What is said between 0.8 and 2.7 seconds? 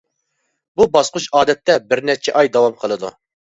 باسقۇچ ئادەتتە بىرنەچچە ئاي